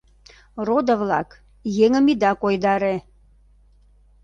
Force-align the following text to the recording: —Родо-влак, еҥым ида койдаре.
—Родо-влак, 0.67 1.29
еҥым 1.85 2.05
ида 2.11 2.31
койдаре. 2.41 2.95